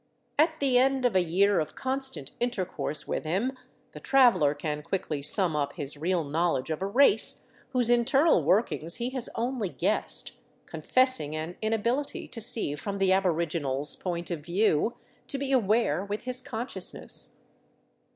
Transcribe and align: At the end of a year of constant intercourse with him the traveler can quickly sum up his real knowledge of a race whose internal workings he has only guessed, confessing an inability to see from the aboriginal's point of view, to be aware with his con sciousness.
At 0.39 0.59
the 0.59 0.79
end 0.79 1.05
of 1.05 1.15
a 1.15 1.21
year 1.21 1.59
of 1.59 1.75
constant 1.75 2.31
intercourse 2.39 3.07
with 3.07 3.23
him 3.23 3.55
the 3.91 3.99
traveler 3.99 4.55
can 4.55 4.81
quickly 4.81 5.21
sum 5.21 5.55
up 5.55 5.73
his 5.73 5.95
real 5.95 6.23
knowledge 6.23 6.71
of 6.71 6.81
a 6.81 6.87
race 6.87 7.45
whose 7.69 7.87
internal 7.87 8.43
workings 8.43 8.95
he 8.95 9.11
has 9.11 9.29
only 9.35 9.69
guessed, 9.69 10.31
confessing 10.65 11.35
an 11.35 11.55
inability 11.61 12.27
to 12.29 12.41
see 12.41 12.73
from 12.73 12.97
the 12.97 13.13
aboriginal's 13.13 13.95
point 13.95 14.31
of 14.31 14.39
view, 14.39 14.95
to 15.27 15.37
be 15.37 15.51
aware 15.51 16.03
with 16.03 16.23
his 16.23 16.41
con 16.41 16.65
sciousness. 16.65 17.35